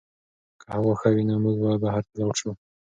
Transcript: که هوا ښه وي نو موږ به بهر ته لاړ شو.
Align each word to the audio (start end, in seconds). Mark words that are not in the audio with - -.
که 0.61 0.67
هوا 0.75 0.91
ښه 0.99 1.09
وي 1.13 1.23
نو 1.29 1.35
موږ 1.45 1.55
به 1.63 1.71
بهر 1.83 2.01
ته 2.07 2.13
لاړ 2.19 2.33
شو. 2.39 2.51